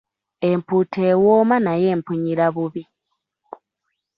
[0.49, 2.83] Empuuta ewooma naye empunyira bubi.